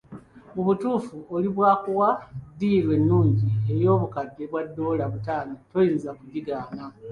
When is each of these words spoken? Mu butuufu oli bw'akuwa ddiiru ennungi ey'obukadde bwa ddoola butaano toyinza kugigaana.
Mu 0.55 0.61
butuufu 0.67 1.15
oli 1.35 1.49
bw'akuwa 1.55 2.09
ddiiru 2.53 2.89
ennungi 2.97 3.47
ey'obukadde 3.73 4.43
bwa 4.49 4.61
ddoola 4.67 5.05
butaano 5.13 5.53
toyinza 5.71 6.09
kugigaana. 6.19 6.83